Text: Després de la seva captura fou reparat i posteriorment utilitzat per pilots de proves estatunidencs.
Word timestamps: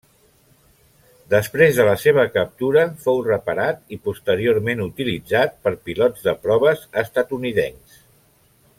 Després 1.33 1.75
de 1.79 1.85
la 1.89 1.93
seva 2.03 2.23
captura 2.37 2.85
fou 3.03 3.21
reparat 3.29 3.95
i 3.97 4.01
posteriorment 4.09 4.83
utilitzat 4.89 5.57
per 5.67 5.77
pilots 5.91 6.27
de 6.31 6.39
proves 6.47 6.87
estatunidencs. 7.07 8.05